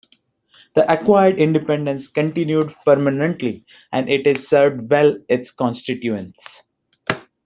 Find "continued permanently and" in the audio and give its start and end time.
2.07-4.09